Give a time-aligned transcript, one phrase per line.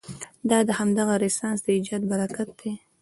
[0.49, 2.71] دا د همغه رنسانس د ایجاد براکت دی.